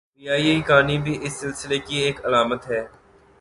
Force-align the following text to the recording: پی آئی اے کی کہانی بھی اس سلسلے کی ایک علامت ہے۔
پی 0.15 0.23
آئی 0.33 0.45
اے 0.47 0.53
کی 0.55 0.61
کہانی 0.67 0.97
بھی 1.05 1.13
اس 1.25 1.33
سلسلے 1.41 1.77
کی 1.85 1.95
ایک 2.05 2.25
علامت 2.25 2.61
ہے۔ 2.71 2.81